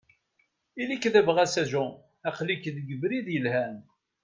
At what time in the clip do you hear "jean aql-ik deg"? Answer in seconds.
1.71-2.87